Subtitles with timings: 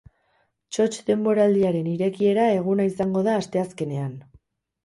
[0.77, 4.21] Txotx denboraldiaren irekiera eguna izango da asteazkenean.